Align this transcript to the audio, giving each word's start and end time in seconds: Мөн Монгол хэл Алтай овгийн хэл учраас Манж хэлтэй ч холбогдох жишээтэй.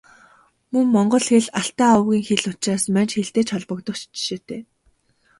Мөн 0.71 0.85
Монгол 0.93 1.23
хэл 1.29 1.45
Алтай 1.59 1.91
овгийн 1.97 2.23
хэл 2.27 2.43
учраас 2.51 2.83
Манж 2.93 3.09
хэлтэй 3.15 3.45
ч 3.45 3.49
холбогдох 3.53 3.97
жишээтэй. 4.01 4.61